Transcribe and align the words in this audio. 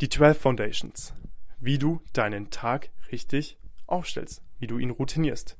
Die 0.00 0.08
12 0.08 0.38
Foundations. 0.38 1.12
Wie 1.58 1.76
du 1.76 2.00
deinen 2.14 2.48
Tag 2.48 2.88
richtig 3.12 3.58
aufstellst, 3.86 4.42
wie 4.58 4.66
du 4.66 4.78
ihn 4.78 4.88
routinierst. 4.88 5.58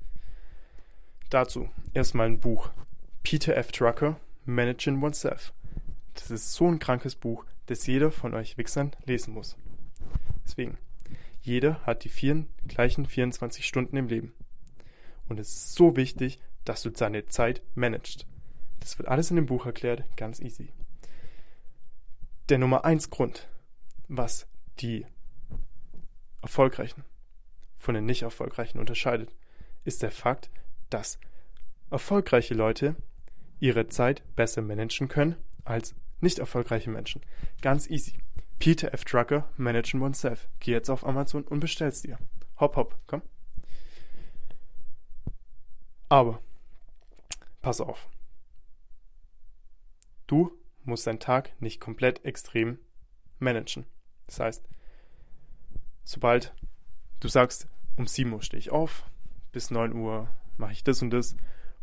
Dazu 1.29 1.69
erstmal 1.93 2.29
ein 2.29 2.41
Buch. 2.41 2.71
Peter 3.23 3.55
F. 3.55 3.71
Drucker, 3.71 4.19
Managing 4.47 5.03
Oneself. 5.03 5.53
Das 6.15 6.31
ist 6.31 6.55
so 6.55 6.69
ein 6.69 6.79
krankes 6.79 7.17
Buch, 7.17 7.45
das 7.67 7.87
jeder 7.87 8.11
von 8.11 8.33
euch 8.33 8.57
Wichsern 8.57 8.93
lesen 9.05 9.35
muss. 9.35 9.59
Deswegen, 10.47 10.79
jeder 11.43 11.83
hat 11.85 12.05
die 12.05 12.09
vier, 12.09 12.47
gleichen 12.67 13.05
24 13.05 13.67
Stunden 13.67 13.99
im 13.99 14.09
Leben. 14.09 14.33
Und 15.29 15.39
es 15.39 15.49
ist 15.49 15.75
so 15.75 15.97
wichtig, 15.97 16.39
dass 16.65 16.81
du 16.81 16.89
deine 16.89 17.27
Zeit 17.27 17.61
managst. 17.75 18.25
Das 18.79 18.99
wird 18.99 19.07
alles 19.11 19.29
in 19.29 19.37
dem 19.37 19.45
Buch 19.45 19.67
erklärt, 19.67 20.05
ganz 20.17 20.41
easy. 20.41 20.73
Der 22.49 22.57
Nummer 22.57 22.87
eins 22.87 23.11
Grund, 23.11 23.47
was 24.11 24.49
die 24.81 25.07
Erfolgreichen 26.43 27.05
von 27.79 27.95
den 27.95 28.05
nicht 28.05 28.23
erfolgreichen 28.23 28.79
unterscheidet, 28.79 29.35
ist 29.85 30.03
der 30.03 30.11
Fakt, 30.11 30.51
dass 30.91 31.19
erfolgreiche 31.91 32.55
Leute 32.55 32.97
ihre 33.61 33.87
Zeit 33.87 34.23
besser 34.35 34.63
managen 34.63 35.09
können 35.09 35.37
als 35.65 35.95
nicht 36.21 36.41
erfolgreiche 36.41 36.91
Menschen. 36.91 37.23
Ganz 37.63 37.89
easy. 37.89 38.15
Peter 38.59 38.93
F. 38.93 39.05
Drucker, 39.05 39.49
Managen 39.57 40.03
Oneself. 40.03 40.49
Geh 40.59 40.73
jetzt 40.73 40.91
auf 40.91 41.07
Amazon 41.07 41.45
und 41.45 41.61
bestell's 41.61 42.03
dir. 42.03 42.19
Hopp, 42.59 42.77
hopp, 42.77 42.99
komm. 43.07 43.23
Aber, 46.09 46.43
pass 47.63 47.81
auf. 47.81 48.09
Du 50.27 50.51
musst 50.83 51.07
deinen 51.07 51.21
Tag 51.21 51.53
nicht 51.63 51.81
komplett 51.81 52.25
extrem 52.25 52.79
managen. 53.39 53.87
Das 54.31 54.39
heißt, 54.39 54.69
sobald 56.05 56.55
du 57.19 57.27
sagst, 57.27 57.67
um 57.97 58.07
7 58.07 58.33
Uhr 58.33 58.43
stehe 58.43 58.61
ich 58.61 58.71
auf, 58.71 59.05
bis 59.51 59.73
9 59.73 59.93
Uhr 59.93 60.29
mache 60.57 60.71
ich 60.71 60.85
das 60.85 61.03
und 61.03 61.11
das 61.11 61.35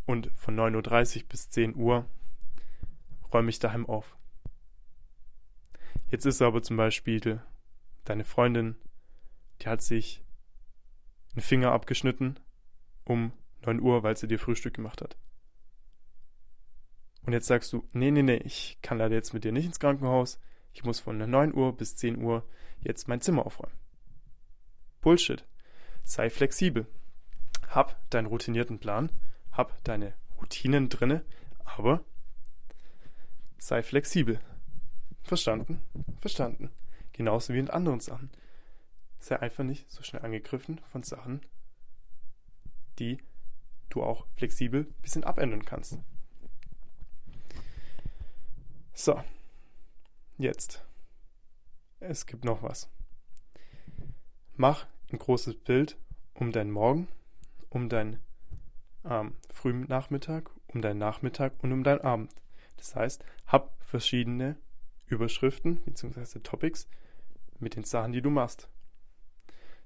und 0.05 0.31
von 0.33 0.55
9.30 0.57 1.23
Uhr 1.23 1.27
bis 1.27 1.49
10 1.49 1.75
Uhr 1.75 2.05
räume 3.33 3.49
ich 3.49 3.59
daheim 3.59 3.85
auf. 3.85 4.15
Jetzt 6.09 6.25
ist 6.25 6.41
aber 6.41 6.63
zum 6.63 6.77
Beispiel 6.77 7.41
deine 8.05 8.23
Freundin, 8.23 8.77
die 9.61 9.67
hat 9.67 9.81
sich 9.81 10.23
einen 11.33 11.41
Finger 11.41 11.73
abgeschnitten 11.73 12.39
um 13.03 13.33
9 13.65 13.81
Uhr, 13.81 14.03
weil 14.03 14.15
sie 14.15 14.27
dir 14.27 14.39
Frühstück 14.39 14.75
gemacht 14.75 15.01
hat. 15.01 15.17
Und 17.23 17.33
jetzt 17.33 17.47
sagst 17.47 17.73
du, 17.73 17.85
nee, 17.91 18.09
nee, 18.09 18.23
nee, 18.23 18.37
ich 18.37 18.77
kann 18.81 18.99
leider 18.99 19.15
jetzt 19.15 19.33
mit 19.33 19.43
dir 19.43 19.51
nicht 19.51 19.65
ins 19.65 19.81
Krankenhaus. 19.81 20.39
Ich 20.77 20.83
muss 20.83 20.99
von 20.99 21.17
9 21.17 21.55
Uhr 21.55 21.75
bis 21.75 21.95
10 21.95 22.21
Uhr 22.21 22.47
jetzt 22.81 23.07
mein 23.07 23.19
Zimmer 23.19 23.47
aufräumen. 23.47 23.75
Bullshit. 25.01 25.43
Sei 26.03 26.29
flexibel. 26.29 26.85
Hab 27.67 28.07
deinen 28.11 28.27
routinierten 28.27 28.77
Plan, 28.77 29.11
hab 29.51 29.83
deine 29.85 30.13
Routinen 30.39 30.87
drinne, 30.87 31.25
aber 31.65 32.05
sei 33.57 33.81
flexibel. 33.81 34.39
Verstanden? 35.23 35.81
Verstanden. 36.21 36.69
Genauso 37.11 37.55
wie 37.55 37.59
in 37.59 37.71
anderen 37.71 37.99
Sachen. 37.99 38.29
Sei 39.17 39.39
einfach 39.39 39.63
nicht 39.63 39.89
so 39.89 40.03
schnell 40.03 40.21
angegriffen 40.21 40.79
von 40.91 41.01
Sachen, 41.01 41.41
die 42.99 43.17
du 43.89 44.03
auch 44.03 44.27
flexibel 44.35 44.81
ein 44.81 45.01
bisschen 45.01 45.23
abändern 45.23 45.65
kannst. 45.65 45.97
So, 48.93 49.23
jetzt. 50.37 50.83
Es 51.99 52.25
gibt 52.25 52.45
noch 52.45 52.61
was. 52.63 52.89
Mach 54.55 54.87
ein 55.11 55.17
großes 55.17 55.55
Bild 55.55 55.97
um 56.33 56.51
deinen 56.51 56.71
Morgen, 56.71 57.07
um 57.69 57.89
deinen 57.89 58.19
ähm, 59.05 59.35
frühen 59.51 59.87
Nachmittag, 59.87 60.49
um 60.67 60.81
deinen 60.81 60.99
Nachmittag 60.99 61.53
und 61.63 61.71
um 61.71 61.83
deinen 61.83 62.01
Abend. 62.01 62.31
Das 62.77 62.95
heißt, 62.95 63.23
hab 63.47 63.81
verschiedene 63.83 64.57
Überschriften 65.07 65.77
bzw. 65.83 66.39
Topics 66.39 66.87
mit 67.59 67.75
den 67.75 67.83
Sachen, 67.83 68.11
die 68.11 68.21
du 68.21 68.29
machst. 68.29 68.69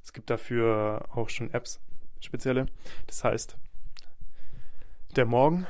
Es 0.03 0.13
gibt 0.13 0.29
dafür 0.29 1.07
auch 1.13 1.29
schon 1.29 1.53
Apps, 1.53 1.79
spezielle. 2.19 2.65
Das 3.07 3.23
heißt, 3.23 3.57
der 5.15 5.25
Morgen, 5.25 5.67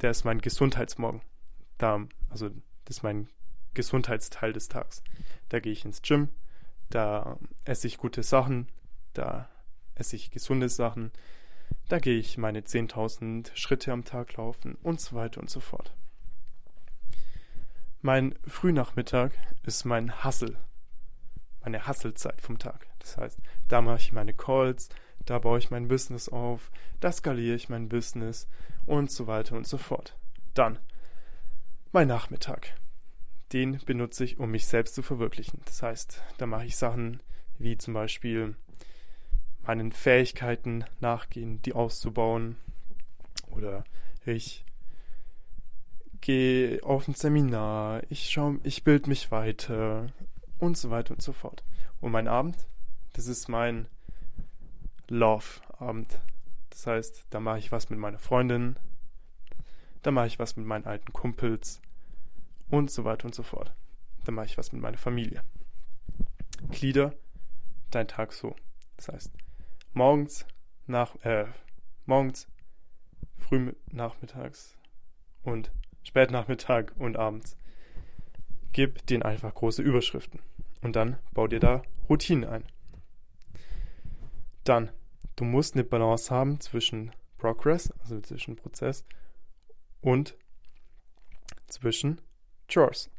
der 0.00 0.10
ist 0.10 0.24
mein 0.24 0.40
Gesundheitsmorgen. 0.40 1.20
Da, 1.78 2.06
also 2.30 2.48
das 2.84 2.98
ist 2.98 3.02
mein 3.02 3.28
Gesundheitsteil 3.74 4.52
des 4.52 4.68
Tags. 4.68 5.02
Da 5.48 5.60
gehe 5.60 5.72
ich 5.72 5.84
ins 5.84 6.02
Gym, 6.02 6.28
da 6.88 7.38
esse 7.64 7.86
ich 7.86 7.98
gute 7.98 8.22
Sachen, 8.22 8.68
da 9.12 9.48
esse 9.94 10.16
ich 10.16 10.30
gesunde 10.30 10.68
Sachen, 10.68 11.12
da 11.88 11.98
gehe 11.98 12.18
ich 12.18 12.38
meine 12.38 12.60
10.000 12.60 13.50
Schritte 13.54 13.92
am 13.92 14.04
Tag 14.04 14.36
laufen 14.36 14.76
und 14.82 15.00
so 15.00 15.16
weiter 15.16 15.40
und 15.40 15.50
so 15.50 15.60
fort. 15.60 15.94
Mein 18.00 18.34
Frühnachmittag 18.46 19.32
ist 19.64 19.84
mein 19.84 20.24
Hassel, 20.24 20.56
meine 21.62 21.86
Hasselzeit 21.86 22.40
vom 22.40 22.58
Tag. 22.58 22.86
Das 23.00 23.16
heißt, 23.16 23.38
da 23.68 23.82
mache 23.82 23.98
ich 23.98 24.12
meine 24.12 24.32
Calls, 24.32 24.88
da 25.26 25.38
baue 25.38 25.58
ich 25.58 25.70
mein 25.70 25.88
Business 25.88 26.28
auf, 26.28 26.70
da 27.00 27.12
skaliere 27.12 27.56
ich 27.56 27.68
mein 27.68 27.88
Business 27.88 28.48
und 28.86 29.12
so 29.12 29.26
weiter 29.26 29.56
und 29.56 29.66
so 29.66 29.78
fort. 29.78 30.16
Dann 30.54 30.78
mein 31.92 32.08
Nachmittag. 32.08 32.74
Den 33.52 33.78
benutze 33.84 34.24
ich, 34.24 34.38
um 34.38 34.50
mich 34.50 34.66
selbst 34.66 34.94
zu 34.94 35.02
verwirklichen. 35.02 35.60
Das 35.64 35.82
heißt, 35.82 36.22
da 36.38 36.46
mache 36.46 36.66
ich 36.66 36.76
Sachen 36.76 37.20
wie 37.58 37.76
zum 37.76 37.94
Beispiel 37.94 38.56
meinen 39.66 39.92
Fähigkeiten 39.92 40.84
nachgehen, 41.00 41.60
die 41.62 41.74
auszubauen. 41.74 42.56
Oder 43.50 43.84
ich 44.24 44.64
gehe 46.20 46.82
auf 46.84 47.08
ein 47.08 47.14
Seminar, 47.14 48.02
ich 48.08 48.30
schaue, 48.30 48.60
ich 48.62 48.84
bilde 48.84 49.08
mich 49.08 49.30
weiter 49.30 50.12
und 50.58 50.76
so 50.76 50.90
weiter 50.90 51.14
und 51.14 51.22
so 51.22 51.32
fort. 51.32 51.64
Und 52.00 52.12
mein 52.12 52.28
Abend, 52.28 52.56
das 53.14 53.26
ist 53.26 53.48
mein 53.48 53.88
Love-Abend. 55.08 56.20
Das 56.70 56.86
heißt, 56.86 57.26
da 57.30 57.40
mache 57.40 57.58
ich 57.58 57.72
was 57.72 57.90
mit 57.90 57.98
meiner 57.98 58.18
Freundin, 58.18 58.76
da 60.02 60.10
mache 60.10 60.28
ich 60.28 60.38
was 60.38 60.56
mit 60.56 60.66
meinen 60.66 60.86
alten 60.86 61.12
Kumpels 61.12 61.82
und 62.70 62.90
so 62.90 63.04
weiter 63.04 63.26
und 63.26 63.34
so 63.34 63.42
fort. 63.42 63.74
Da 64.24 64.32
mache 64.32 64.46
ich 64.46 64.58
was 64.58 64.72
mit 64.72 64.82
meiner 64.82 64.98
Familie. 64.98 65.42
Glieder 66.70 67.14
dein 67.90 68.08
Tag 68.08 68.32
so. 68.32 68.54
Das 68.96 69.08
heißt, 69.08 69.32
morgens, 69.92 70.46
nach, 70.86 71.16
äh, 71.24 71.46
morgens, 72.06 72.48
früh 73.36 73.72
nachmittags 73.90 74.76
und 75.42 75.72
spätnachmittag 76.02 76.92
und 76.96 77.16
abends. 77.16 77.56
Gib 78.72 79.06
denen 79.06 79.22
einfach 79.22 79.54
große 79.54 79.82
Überschriften 79.82 80.40
und 80.82 80.94
dann 80.96 81.18
bau 81.32 81.48
dir 81.48 81.60
da 81.60 81.82
Routinen 82.08 82.48
ein. 82.48 82.64
Dann, 84.64 84.90
du 85.36 85.44
musst 85.44 85.74
eine 85.74 85.84
Balance 85.84 86.32
haben 86.32 86.60
zwischen 86.60 87.12
Progress, 87.38 87.90
also 88.00 88.20
zwischen 88.20 88.56
Prozess 88.56 89.04
und 90.00 90.36
zwischen 91.66 92.20
Chores. 92.72 93.10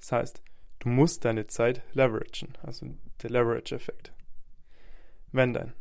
Das 0.00 0.12
heißt, 0.12 0.42
du 0.80 0.88
musst 0.88 1.24
deine 1.24 1.46
Zeit 1.46 1.82
leveragen, 1.92 2.56
also 2.62 2.86
der 3.22 3.30
Leverage-Effekt. 3.30 4.12
Wenn 5.32 5.52
dein 5.52 5.72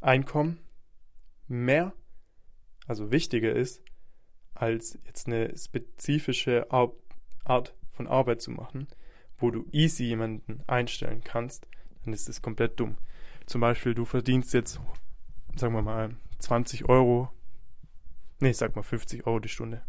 Einkommen 0.00 0.58
mehr, 1.46 1.92
also 2.86 3.10
wichtiger 3.10 3.54
ist, 3.54 3.82
als 4.54 4.98
jetzt 5.06 5.26
eine 5.26 5.56
spezifische 5.56 6.70
Art 6.70 7.74
von 7.92 8.06
Arbeit 8.06 8.42
zu 8.42 8.50
machen, 8.50 8.88
wo 9.38 9.50
du 9.50 9.66
easy 9.72 10.04
jemanden 10.04 10.62
einstellen 10.66 11.22
kannst, 11.24 11.66
dann 12.04 12.12
ist 12.12 12.28
es 12.28 12.42
komplett 12.42 12.78
dumm. 12.78 12.98
Zum 13.46 13.60
Beispiel, 13.60 13.94
du 13.94 14.04
verdienst 14.04 14.54
jetzt, 14.54 14.80
sagen 15.56 15.74
wir 15.74 15.82
mal, 15.82 16.16
20 16.38 16.88
Euro 16.88 17.32
Nee, 18.42 18.54
sag 18.54 18.74
mal 18.74 18.82
50 18.82 19.24
Euro 19.24 19.38
die 19.38 19.48
Stunde. 19.48 19.82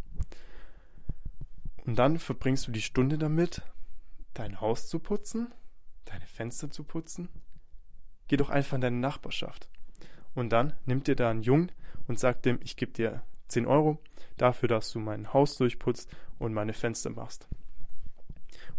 Und 1.86 1.98
dann 1.98 2.18
verbringst 2.18 2.68
du 2.68 2.72
die 2.72 2.82
Stunde 2.82 3.18
damit, 3.18 3.62
dein 4.34 4.62
Haus 4.62 4.88
zu 4.88 5.00
putzen, 5.00 5.54
deine 6.06 6.26
Fenster 6.26 6.72
zu 6.72 6.84
putzen. 6.84 7.30
Geh 8.28 8.38
doch 8.38 8.50
einfach 8.50 8.76
in 8.76 8.82
deine 8.82 8.98
Nachbarschaft. 8.98 9.68
Und 10.34 10.50
dann 10.50 10.74
nimmt 10.86 11.08
dir 11.08 11.16
da 11.16 11.30
einen 11.30 11.44
Jungen 11.44 11.72
und 12.08 12.20
sagt 12.20 12.46
dem, 12.46 12.60
ich 12.64 12.78
gebe 12.78 12.92
dir 12.92 13.24
10 13.50 13.66
Euro 13.66 14.02
dafür, 14.38 14.70
dass 14.70 14.92
du 14.92 15.00
mein 15.00 15.34
Haus 15.34 15.58
durchputzt 15.58 16.10
und 16.40 16.54
meine 16.54 16.74
Fenster 16.74 17.10
machst. 17.10 17.48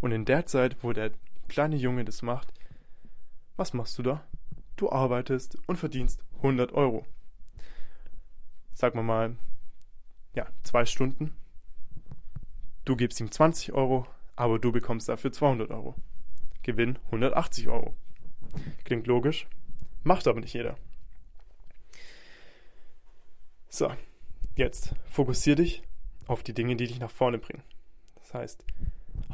Und 0.01 0.13
in 0.13 0.25
der 0.25 0.47
Zeit, 0.47 0.77
wo 0.83 0.93
der 0.93 1.13
kleine 1.49 1.77
Junge 1.77 2.05
das 2.05 2.23
macht, 2.23 2.53
was 3.57 3.73
machst 3.73 3.99
du 3.99 4.03
da? 4.03 4.27
Du 4.77 4.91
arbeitest 4.91 5.59
und 5.67 5.77
verdienst 5.77 6.25
100 6.39 6.73
Euro. 6.73 7.07
Sag 8.73 8.95
mal 8.95 9.03
mal, 9.03 9.37
ja, 10.35 10.49
zwei 10.65 10.85
Stunden. 10.85 11.37
Du 12.85 12.97
gibst 12.97 13.21
ihm 13.21 13.31
20 13.31 13.73
Euro, 13.73 14.07
aber 14.37 14.59
du 14.59 14.73
bekommst 14.73 15.09
dafür 15.09 15.33
200 15.33 15.71
Euro. 15.71 15.95
Gewinn 16.63 16.99
180 17.07 17.69
Euro. 17.69 17.95
Klingt 18.85 19.07
logisch, 19.07 19.47
macht 20.03 20.27
aber 20.29 20.41
nicht 20.41 20.55
jeder. 20.55 20.77
So, 23.69 23.91
jetzt 24.55 24.95
fokussier 25.07 25.57
dich 25.57 25.83
auf 26.27 26.43
die 26.43 26.55
Dinge, 26.55 26.77
die 26.77 26.87
dich 26.87 27.01
nach 27.01 27.11
vorne 27.11 27.39
bringen. 27.39 27.63
Das 28.17 28.35
heißt, 28.35 28.65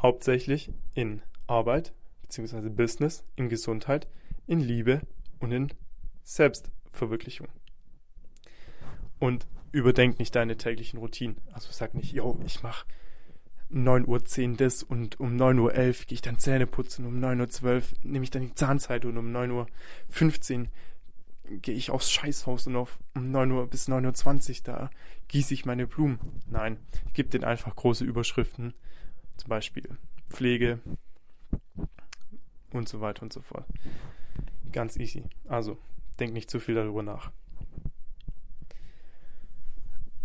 hauptsächlich 0.01 0.71
in 0.93 1.21
Arbeit 1.47 1.93
bzw. 2.23 2.69
Business, 2.69 3.23
in 3.35 3.49
Gesundheit, 3.49 4.07
in 4.47 4.59
Liebe 4.59 5.01
und 5.39 5.51
in 5.51 5.73
Selbstverwirklichung. 6.23 7.47
Und 9.19 9.45
überdenk 9.71 10.19
nicht 10.19 10.35
deine 10.35 10.57
täglichen 10.57 10.99
Routinen. 10.99 11.37
Also 11.51 11.71
sag 11.71 11.93
nicht, 11.93 12.13
yo, 12.13 12.39
ich 12.45 12.63
mache 12.63 12.85
9.10 13.73 14.51
Uhr 14.51 14.57
das 14.57 14.83
und 14.83 15.19
um 15.19 15.35
9.11 15.35 15.59
Uhr 15.59 15.71
gehe 15.71 16.15
ich 16.15 16.21
dann 16.21 16.39
Zähne 16.39 16.67
putzen, 16.67 17.05
um 17.05 17.19
9.12 17.19 17.65
Uhr 17.65 17.81
nehme 18.03 18.23
ich 18.23 18.31
dann 18.31 18.41
die 18.41 18.53
Zahnzeit 18.53 19.05
und 19.05 19.17
um 19.17 19.31
9.15 19.33 20.59
Uhr 20.59 20.67
gehe 21.61 21.75
ich 21.75 21.91
aufs 21.91 22.11
Scheißhaus 22.11 22.67
und 22.67 22.75
auf 22.75 22.99
um 23.13 23.31
9 23.31 23.51
Uhr 23.51 23.67
bis 23.67 23.87
9.20 23.89 24.49
Uhr 24.49 24.63
da 24.63 24.89
gieße 25.27 25.53
ich 25.53 25.65
meine 25.65 25.87
Blumen. 25.87 26.19
Nein, 26.47 26.77
ich 27.07 27.13
gebe 27.13 27.29
denen 27.29 27.43
einfach 27.43 27.75
große 27.75 28.03
Überschriften, 28.03 28.73
zum 29.37 29.49
Beispiel 29.49 29.97
Pflege 30.29 30.79
und 32.71 32.87
so 32.87 33.01
weiter 33.01 33.23
und 33.23 33.33
so 33.33 33.41
fort. 33.41 33.65
Ganz 34.71 34.97
easy. 34.97 35.23
Also, 35.47 35.77
denk 36.19 36.33
nicht 36.33 36.49
zu 36.49 36.59
viel 36.59 36.75
darüber 36.75 37.03
nach. 37.03 37.31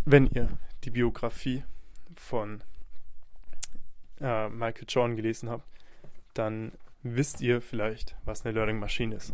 Wenn 0.05 0.27
ihr 0.29 0.49
die 0.85 0.91
Biografie 0.91 1.65
von 2.15 2.63
äh, 4.21 4.49
Michael 4.49 4.87
Jordan 4.89 5.17
gelesen 5.17 5.49
habt, 5.51 5.67
dann 6.35 6.73
wisst 7.03 7.41
ihr 7.41 7.61
vielleicht, 7.61 8.17
was 8.25 8.45
eine 8.45 8.55
Learning 8.55 8.79
Machine 8.79 9.15
ist. 9.15 9.33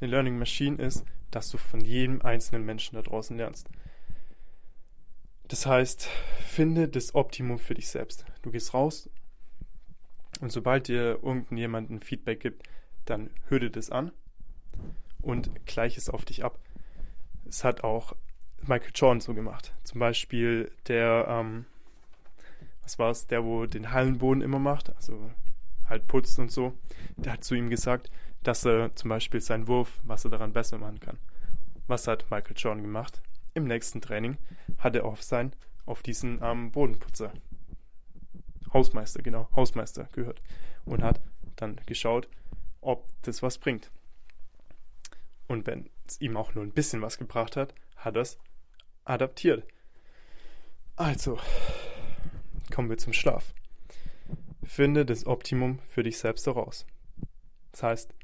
Eine 0.00 0.10
Learning 0.10 0.38
Machine 0.38 0.82
ist, 0.82 1.04
dass 1.30 1.50
du 1.50 1.58
von 1.58 1.80
jedem 1.80 2.22
einzelnen 2.22 2.64
Menschen 2.64 2.96
da 2.96 3.02
draußen 3.02 3.36
lernst. 3.36 3.68
Das 5.48 5.66
heißt, 5.66 6.08
finde 6.40 6.88
das 6.88 7.14
Optimum 7.14 7.58
für 7.58 7.74
dich 7.74 7.88
selbst. 7.88 8.24
Du 8.42 8.50
gehst 8.50 8.74
raus 8.74 9.08
und 10.40 10.50
sobald 10.50 10.88
dir 10.88 11.20
irgendjemand 11.22 11.90
ein 11.90 12.00
Feedback 12.00 12.40
gibt, 12.40 12.68
dann 13.04 13.30
hör 13.48 13.60
dir 13.60 13.70
das 13.70 13.90
an 13.90 14.12
und 15.22 15.50
gleich 15.66 15.96
es 15.96 16.10
auf 16.10 16.24
dich 16.24 16.44
ab. 16.44 16.58
Es 17.48 17.64
hat 17.64 17.84
auch 17.84 18.14
Michael 18.62 18.92
Jordan 18.94 19.20
so 19.20 19.34
gemacht. 19.34 19.72
Zum 19.84 20.00
Beispiel 20.00 20.72
der, 20.88 21.26
ähm, 21.28 21.66
was 22.86 23.00
war 23.00 23.10
es, 23.10 23.26
der, 23.26 23.44
wo 23.44 23.66
den 23.66 23.90
Hallenboden 23.90 24.42
immer 24.42 24.60
macht, 24.60 24.94
also 24.94 25.30
halt 25.88 26.06
putzt 26.06 26.38
und 26.38 26.52
so, 26.52 26.72
der 27.16 27.32
hat 27.32 27.44
zu 27.44 27.56
ihm 27.56 27.68
gesagt, 27.68 28.10
dass 28.44 28.64
er 28.64 28.94
zum 28.94 29.08
Beispiel 29.08 29.40
seinen 29.40 29.66
Wurf, 29.66 29.98
was 30.04 30.24
er 30.24 30.30
daran 30.30 30.52
besser 30.52 30.78
machen 30.78 31.00
kann. 31.00 31.18
Was 31.88 32.06
hat 32.06 32.30
Michael 32.30 32.54
Jordan 32.56 32.82
gemacht? 32.84 33.22
Im 33.54 33.64
nächsten 33.64 34.00
Training 34.00 34.36
hat 34.78 34.94
er 34.94 35.04
auf 35.04 35.22
sein, 35.22 35.52
auf 35.84 36.02
diesen 36.02 36.40
ähm, 36.42 36.70
Bodenputzer, 36.70 37.32
Hausmeister, 38.72 39.20
genau, 39.22 39.48
Hausmeister 39.56 40.08
gehört 40.12 40.40
und 40.84 41.02
hat 41.02 41.20
dann 41.56 41.80
geschaut, 41.86 42.28
ob 42.80 43.08
das 43.22 43.42
was 43.42 43.58
bringt. 43.58 43.90
Und 45.48 45.66
wenn 45.66 45.90
es 46.06 46.20
ihm 46.20 46.36
auch 46.36 46.54
nur 46.54 46.62
ein 46.62 46.72
bisschen 46.72 47.02
was 47.02 47.18
gebracht 47.18 47.56
hat, 47.56 47.74
hat 47.96 48.14
er 48.14 48.22
es 48.22 48.38
adaptiert. 49.04 49.64
Also, 50.94 51.38
kommen 52.70 52.90
wir 52.90 52.98
zum 52.98 53.12
Schlaf. 53.12 53.54
Finde 54.62 55.06
das 55.06 55.26
Optimum 55.26 55.78
für 55.88 56.02
dich 56.02 56.18
selbst 56.18 56.46
heraus. 56.46 56.86
Das 57.72 57.82
heißt, 57.82 58.14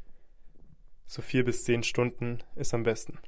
so 1.06 1.23
vier 1.23 1.44
bis 1.44 1.65
zehn 1.65 1.83
Stunden 1.83 2.39
ist 2.56 2.75
am 2.75 2.83
besten. 2.83 3.19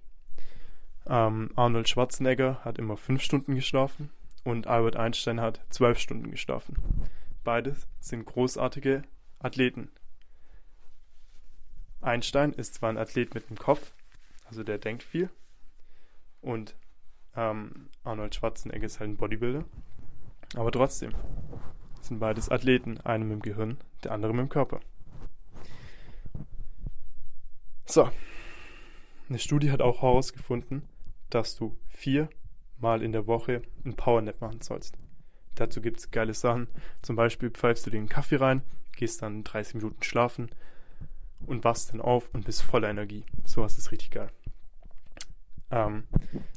Ähm, 1.07 1.51
Arnold 1.55 1.89
Schwarzenegger 1.89 2.65
hat 2.65 2.79
immer 2.79 2.97
fünf 2.97 3.23
Stunden 3.23 3.55
geschlafen 3.55 4.11
und 4.43 4.67
Albert 4.67 4.97
Einstein 4.97 5.41
hat 5.41 5.61
zwölf 5.69 5.99
Stunden 5.99 6.31
geschlafen. 6.31 6.77
Beides 7.45 7.87
sind 8.01 8.25
großartige 8.25 9.03
Athleten. 9.39 9.91
Einstein 12.01 12.53
ist 12.53 12.75
zwar 12.75 12.91
ein 12.91 12.99
Athlet 12.99 13.35
mit 13.35 13.49
dem 13.51 13.59
Kopf, 13.59 13.93
also 14.47 14.63
der 14.63 14.79
denkt 14.79 15.03
viel, 15.03 15.31
und 16.41 16.75
ähm, 17.37 17.89
Arnold 18.03 18.35
Schwarzenegger 18.35 18.87
ist 18.87 19.01
halt 19.01 19.11
ein 19.11 19.17
Bodybuilder, 19.17 19.65
aber 20.55 20.71
trotzdem 20.73 21.13
sind 22.01 22.21
beides 22.21 22.51
Athleten, 22.51 23.01
einer 23.01 23.25
mit 23.25 23.33
dem 23.33 23.43
Gehirn, 23.43 23.79
der 24.03 24.13
andere 24.13 24.33
dem 24.33 24.49
Körper. 24.49 24.81
So. 27.87 28.09
Eine 29.29 29.39
Studie 29.39 29.71
hat 29.71 29.81
auch 29.81 30.03
herausgefunden, 30.03 30.83
dass 31.31 31.57
du 31.57 31.77
viermal 31.89 33.03
in 33.03 33.13
der 33.13 33.27
Woche 33.27 33.63
ein 33.85 33.95
Powernap 33.97 34.41
machen 34.41 34.61
sollst. 34.61 34.99
Dazu 35.55 35.81
gibt 35.81 35.99
es 35.99 36.11
geile 36.11 36.35
Sachen. 36.35 36.69
Zum 37.01 37.17
Beispiel 37.17 37.51
pfeifst 37.51 37.87
du 37.87 37.91
dir 37.91 37.99
einen 37.99 38.09
Kaffee 38.09 38.37
rein, 38.37 38.63
gehst 38.97 39.23
dann 39.23 39.45
30 39.45 39.77
Minuten 39.77 40.03
schlafen 40.03 40.51
und 41.47 41.65
wachst 41.65 41.93
dann 41.93 42.01
auf 42.01 42.29
und 42.35 42.45
bist 42.45 42.63
voller 42.63 42.91
Energie. 42.91 43.25
Sowas 43.45 43.79
ist 43.79 43.93
richtig 43.93 44.11
geil. 44.11 44.31
Ähm, 45.71 46.05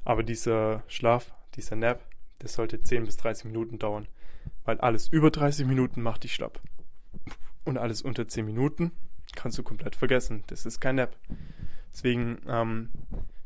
aber 0.04 0.24
dieser 0.24 0.84
Schlaf, 0.88 1.34
dieser 1.56 1.76
Nap, 1.76 2.02
der 2.42 2.50
sollte 2.50 2.82
10 2.82 3.06
bis 3.06 3.18
30 3.18 3.46
Minuten 3.46 3.80
dauern, 3.80 4.08
weil 4.66 4.80
alles 4.80 5.08
über 5.08 5.32
30 5.32 5.66
Minuten 5.66 6.02
macht 6.02 6.24
dich 6.24 6.34
schlapp. 6.36 6.62
Und 7.64 7.78
alles 7.78 8.02
unter 8.02 8.28
10 8.28 8.46
Minuten 8.46 8.92
kannst 9.36 9.58
du 9.58 9.64
komplett 9.64 9.96
vergessen. 9.96 10.44
Das 10.48 10.66
ist 10.66 10.80
kein 10.80 10.96
Nap. 10.96 11.18
Deswegen 11.92 12.40
ähm, 12.48 12.90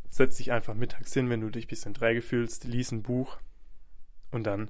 setz 0.09 0.37
dich 0.37 0.51
einfach 0.51 0.73
mittags 0.73 1.13
hin, 1.13 1.29
wenn 1.29 1.41
du 1.41 1.49
dich 1.49 1.65
ein 1.65 1.69
bisschen 1.69 1.93
träge 1.93 2.21
fühlst, 2.21 2.65
lies 2.65 2.91
ein 2.91 3.01
Buch 3.01 3.37
und 4.29 4.43
dann, 4.43 4.69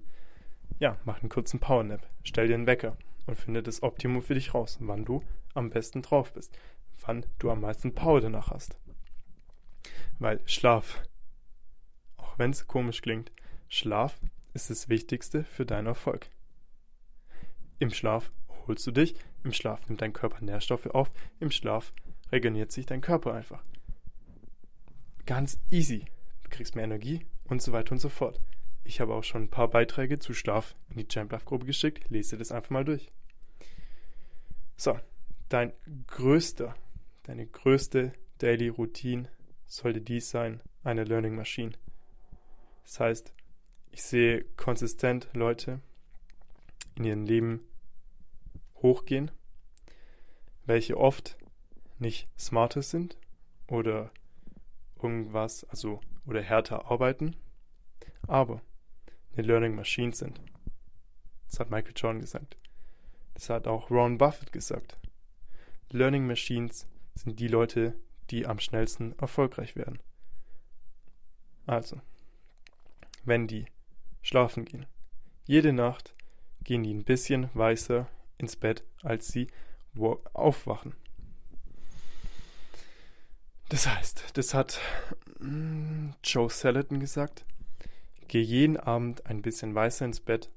ja, 0.80 0.98
mach 1.04 1.22
einen 1.22 1.30
kurzen 1.30 1.60
Powernap. 1.60 2.08
Stell 2.24 2.48
dir 2.48 2.56
einen 2.56 2.68
Wecker 2.68 2.98
und 3.26 3.36
finde 3.36 3.64
das 3.64 3.84
Optimum 3.84 4.22
für 4.22 4.36
dich 4.36 4.54
raus, 4.54 4.78
wann 4.82 5.06
du 5.06 5.24
am 5.54 5.70
besten 5.70 6.02
drauf 6.02 6.34
bist, 6.34 6.58
wann 7.06 7.26
du 7.40 7.50
am 7.50 7.62
meisten 7.62 7.94
Power 7.94 8.22
danach 8.22 8.52
hast. 8.52 8.78
Weil 10.20 10.40
Schlaf, 10.46 11.02
auch 12.18 12.38
wenn 12.38 12.52
es 12.52 12.68
komisch 12.68 13.02
klingt, 13.02 13.32
Schlaf 13.74 14.20
ist 14.54 14.70
das 14.70 14.90
Wichtigste 14.90 15.46
für 15.46 15.66
deinen 15.66 15.88
Erfolg. 15.88 16.30
Im 17.80 17.90
Schlaf 17.90 18.30
holst 18.68 18.86
du 18.86 18.92
dich, 18.92 19.16
im 19.46 19.54
Schlaf 19.54 19.88
nimmt 19.88 20.02
dein 20.02 20.12
Körper 20.12 20.44
Nährstoffe 20.44 20.88
auf, 20.88 21.10
im 21.40 21.52
Schlaf 21.52 21.94
regeneriert 22.34 22.74
sich 22.74 22.86
dein 22.86 23.00
Körper 23.00 23.34
einfach. 23.34 23.64
Ganz 25.26 25.58
easy. 25.70 26.04
Du 26.44 26.50
kriegst 26.50 26.76
mehr 26.76 26.84
Energie 26.84 27.26
und 27.46 27.62
so 27.62 27.72
weiter 27.72 27.94
und 27.94 28.00
so 28.00 28.10
fort. 28.10 28.42
Ich 28.84 29.00
habe 29.00 29.14
auch 29.14 29.24
schon 29.24 29.44
ein 29.44 29.50
paar 29.50 29.70
Beiträge 29.70 30.20
zu 30.20 30.34
Schlaf 30.34 30.76
in 30.90 30.98
die 30.98 31.08
Champ-Gruppe 31.08 31.66
geschickt. 31.66 32.10
Lese 32.10 32.38
das 32.38 32.52
einfach 32.52 32.72
mal 32.72 32.84
durch. 32.84 33.10
So, 34.76 35.00
dein 35.48 35.72
größter, 36.08 36.76
deine 37.24 37.48
größte 37.48 38.12
Daily 38.40 38.68
Routine 38.68 39.30
sollte 39.66 40.02
dies 40.02 40.30
sein, 40.30 40.60
eine 40.84 41.06
Learning 41.06 41.36
Machine. 41.36 41.72
Das 42.84 43.00
heißt, 43.00 43.34
ich 43.92 44.04
sehe 44.04 44.44
konsistent 44.58 45.30
Leute 45.34 45.82
in 46.96 47.04
ihrem 47.04 47.26
Leben 47.26 47.62
hochgehen, 48.78 49.32
welche 50.66 50.98
oft 50.98 51.38
nicht 52.00 52.28
smarter 52.38 52.82
sind 52.82 53.18
oder 53.68 54.12
irgendwas, 55.02 55.64
also 55.66 56.00
oder 56.26 56.42
härter 56.42 56.90
arbeiten, 56.90 57.36
aber 58.28 58.62
eine 59.34 59.48
Learning 59.48 59.76
Machine 59.76 60.14
sind. 60.14 60.42
Das 61.48 61.60
hat 61.60 61.70
Michael 61.70 61.94
Jordan 61.96 62.22
gesagt. 62.22 62.58
Das 63.34 63.50
hat 63.50 63.68
auch 63.68 63.90
Ron 63.90 64.18
Buffett 64.18 64.52
gesagt. 64.52 64.98
Learning 65.90 66.26
Machines 66.26 66.88
sind 67.16 67.40
die 67.40 67.48
Leute, 67.48 67.96
die 68.30 68.46
am 68.46 68.60
schnellsten 68.60 69.18
erfolgreich 69.20 69.76
werden. 69.76 70.00
Also, 71.66 72.02
wenn 73.26 73.48
die 73.48 73.66
schlafen 74.22 74.66
gehen, 74.66 74.86
jede 75.46 75.74
Nacht 75.74 76.16
gehen 76.64 76.84
die 76.84 76.94
ein 76.94 77.04
bisschen 77.04 77.50
weißer 77.54 78.08
ins 78.38 78.56
Bett, 78.56 78.84
als 79.02 79.28
sie 79.28 79.48
aufwachen. 80.34 80.94
Das 83.70 83.88
heißt, 83.88 84.38
das 84.38 84.54
hat 84.54 84.80
mm, 85.40 86.10
Joe 86.24 86.50
Salatin 86.50 87.00
gesagt, 87.00 87.46
geh 88.28 88.42
jeden 88.42 88.78
Abend 88.78 89.26
ein 89.26 89.42
bisschen 89.42 89.74
weißer 89.74 90.06
ins 90.06 90.20
Bett, 90.20 90.52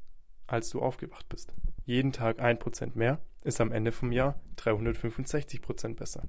als 0.47 0.71
du 0.71 0.81
aufgewacht 0.81 1.29
bist. 1.29 1.55
Jeden 1.87 2.13
Tag 2.13 2.41
ein 2.41 2.59
Prozent 2.59 2.97
mehr 2.97 3.21
ist 3.43 3.61
am 3.61 3.73
Ende 3.73 3.93
vom 3.93 4.11
Jahr 4.11 4.41
365 4.57 5.63
Prozent 5.63 5.97
besser. 5.97 6.25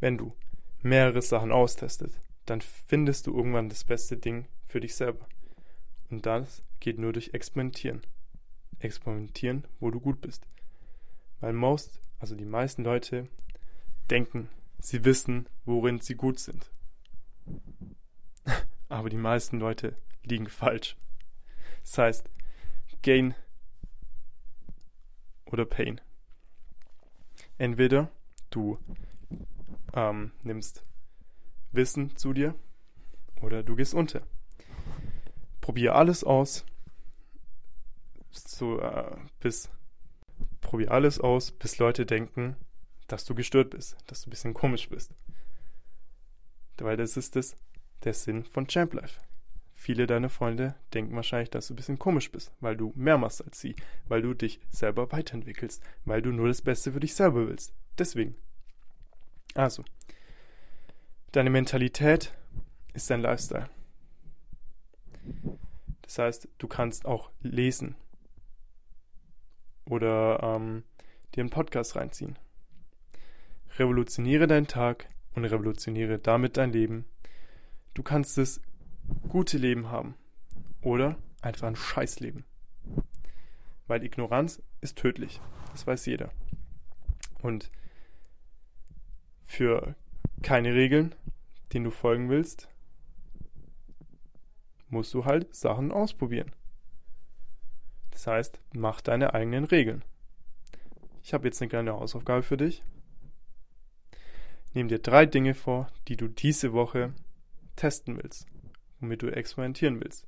Wenn 0.00 0.18
du 0.18 0.34
mehrere 0.82 1.22
Sachen 1.22 1.52
austestest, 1.52 2.20
dann 2.44 2.60
findest 2.60 3.26
du 3.26 3.36
irgendwann 3.36 3.68
das 3.68 3.84
beste 3.84 4.16
Ding 4.16 4.46
für 4.66 4.80
dich 4.80 4.94
selber. 4.94 5.26
Und 6.10 6.26
das 6.26 6.62
geht 6.80 6.98
nur 6.98 7.12
durch 7.12 7.34
Experimentieren 7.34 8.02
experimentieren, 8.78 9.66
wo 9.80 9.90
du 9.90 10.00
gut 10.00 10.20
bist. 10.20 10.46
Weil 11.40 11.52
most, 11.52 12.00
also 12.18 12.34
die 12.34 12.44
meisten 12.44 12.84
Leute 12.84 13.28
denken, 14.10 14.48
sie 14.78 15.04
wissen, 15.04 15.48
worin 15.64 16.00
sie 16.00 16.14
gut 16.14 16.38
sind. 16.38 16.70
Aber 18.88 19.10
die 19.10 19.16
meisten 19.16 19.58
Leute 19.58 19.96
liegen 20.22 20.48
falsch. 20.48 20.96
Das 21.82 21.98
heißt, 21.98 22.30
Gain 23.02 23.34
oder 25.46 25.64
Pain. 25.64 26.00
Entweder 27.58 28.10
du 28.50 28.78
ähm, 29.94 30.32
nimmst 30.42 30.84
Wissen 31.72 32.16
zu 32.16 32.32
dir 32.32 32.54
oder 33.40 33.62
du 33.62 33.76
gehst 33.76 33.94
unter. 33.94 34.26
Probier 35.66 35.96
alles 35.96 36.22
aus, 36.22 36.64
so 38.30 38.78
äh, 38.78 39.16
bis 39.40 39.68
probier 40.60 40.92
alles 40.92 41.18
aus, 41.18 41.50
bis 41.50 41.78
Leute 41.78 42.06
denken, 42.06 42.54
dass 43.08 43.24
du 43.24 43.34
gestört 43.34 43.70
bist, 43.70 43.96
dass 44.06 44.22
du 44.22 44.28
ein 44.28 44.30
bisschen 44.30 44.54
komisch 44.54 44.88
bist. 44.88 45.10
Weil 46.78 46.96
das 46.96 47.16
ist 47.16 47.34
das, 47.34 47.56
der 48.04 48.14
Sinn 48.14 48.44
von 48.44 48.68
Champ 48.68 48.94
Life. 48.94 49.20
Viele 49.74 50.06
deiner 50.06 50.28
Freunde 50.28 50.76
denken 50.94 51.16
wahrscheinlich, 51.16 51.50
dass 51.50 51.66
du 51.66 51.74
ein 51.74 51.76
bisschen 51.76 51.98
komisch 51.98 52.30
bist, 52.30 52.52
weil 52.60 52.76
du 52.76 52.92
mehr 52.94 53.18
machst 53.18 53.44
als 53.44 53.60
sie, 53.60 53.74
weil 54.06 54.22
du 54.22 54.34
dich 54.34 54.60
selber 54.70 55.10
weiterentwickelst, 55.10 55.82
weil 56.04 56.22
du 56.22 56.30
nur 56.30 56.46
das 56.46 56.62
Beste 56.62 56.92
für 56.92 57.00
dich 57.00 57.16
selber 57.16 57.48
willst. 57.48 57.74
Deswegen. 57.98 58.36
Also, 59.54 59.84
deine 61.32 61.50
Mentalität 61.50 62.32
ist 62.94 63.10
dein 63.10 63.22
Lifestyle. 63.22 63.68
Das 66.06 66.18
heißt, 66.18 66.48
du 66.58 66.68
kannst 66.68 67.04
auch 67.04 67.30
lesen 67.40 67.96
oder 69.84 70.40
ähm, 70.42 70.84
dir 71.34 71.40
einen 71.40 71.50
Podcast 71.50 71.96
reinziehen. 71.96 72.38
Revolutioniere 73.78 74.46
deinen 74.46 74.68
Tag 74.68 75.08
und 75.34 75.44
revolutioniere 75.44 76.18
damit 76.18 76.56
dein 76.56 76.72
Leben. 76.72 77.04
Du 77.94 78.02
kannst 78.02 78.38
das 78.38 78.60
gute 79.28 79.58
Leben 79.58 79.90
haben 79.90 80.14
oder 80.80 81.16
einfach 81.42 81.68
ein 81.68 81.76
Scheißleben. 81.76 82.44
Weil 83.86 84.04
Ignoranz 84.04 84.62
ist 84.80 84.96
tödlich. 84.96 85.40
Das 85.72 85.86
weiß 85.86 86.06
jeder. 86.06 86.30
Und 87.42 87.70
für 89.44 89.94
keine 90.42 90.74
Regeln, 90.74 91.14
denen 91.72 91.84
du 91.84 91.90
folgen 91.90 92.28
willst, 92.28 92.68
musst 94.88 95.12
du 95.14 95.24
halt 95.24 95.54
Sachen 95.54 95.92
ausprobieren. 95.92 96.52
Das 98.10 98.26
heißt, 98.26 98.60
mach 98.72 99.00
deine 99.00 99.34
eigenen 99.34 99.64
Regeln. 99.64 100.04
Ich 101.22 101.34
habe 101.34 101.48
jetzt 101.48 101.60
eine 101.60 101.68
kleine 101.68 101.92
Hausaufgabe 101.92 102.42
für 102.42 102.56
dich. 102.56 102.82
Nimm 104.74 104.88
dir 104.88 104.98
drei 104.98 105.26
Dinge 105.26 105.54
vor, 105.54 105.88
die 106.08 106.16
du 106.16 106.28
diese 106.28 106.72
Woche 106.72 107.14
testen 107.76 108.16
willst, 108.16 108.46
womit 109.00 109.22
du 109.22 109.28
experimentieren 109.28 110.00
willst. 110.00 110.26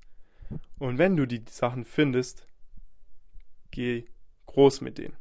Und 0.78 0.98
wenn 0.98 1.16
du 1.16 1.26
die 1.26 1.44
Sachen 1.48 1.84
findest, 1.84 2.46
geh 3.70 4.06
groß 4.46 4.80
mit 4.80 4.98
denen. 4.98 5.16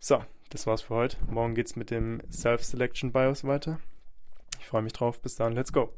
So, 0.00 0.24
das 0.50 0.66
war's 0.66 0.82
für 0.82 0.94
heute. 0.94 1.16
Morgen 1.26 1.54
geht's 1.54 1.76
mit 1.76 1.90
dem 1.90 2.22
Self-Selection 2.30 3.12
BIOS 3.12 3.44
weiter. 3.44 3.80
Ich 4.58 4.66
freue 4.66 4.82
mich 4.82 4.92
drauf. 4.92 5.20
Bis 5.20 5.36
dann, 5.36 5.52
let's 5.52 5.72
go. 5.72 5.92